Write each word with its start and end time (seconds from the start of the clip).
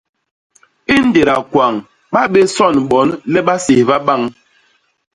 I 0.95 0.95
ñgéda 1.07 1.35
kwañ 1.51 1.73
ba 2.13 2.21
bé 2.33 2.41
son 2.55 2.75
bon 2.91 3.09
le 3.31 3.39
ba 3.47 3.55
séhba 3.65 3.95
bañ. 4.07 4.21